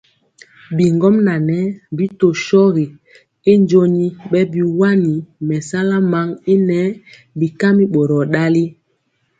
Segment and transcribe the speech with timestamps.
[0.75, 1.59] Bigɔmŋa ŋɛɛ
[1.95, 2.85] bi tɔ shogi
[3.51, 5.13] y joni bɛ biwani
[5.47, 6.87] mɛsala man y nɛɛ
[7.39, 8.63] bɛkami boror ndali.